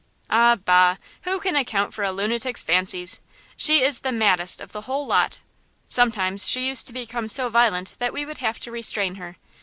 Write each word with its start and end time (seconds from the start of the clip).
"Ah, 0.31 0.55
bah! 0.55 0.95
who 1.25 1.39
can 1.39 1.55
account 1.55 1.93
for 1.93 2.03
a 2.03 2.11
lunatic's 2.11 2.63
fancies? 2.63 3.19
She 3.55 3.83
is 3.83 3.99
the 3.99 4.11
maddest 4.11 4.59
of 4.59 4.71
the 4.71 4.81
whole 4.89 5.05
lot. 5.05 5.37
Sometimes 5.89 6.47
she 6.49 6.65
used 6.67 6.87
to 6.87 6.93
become 6.93 7.27
so 7.27 7.49
violent 7.49 7.93
that 7.99 8.11
we 8.11 8.25
would 8.25 8.39
have 8.39 8.59
to 8.61 8.71
restrain 8.71 9.13
her. 9.21 9.35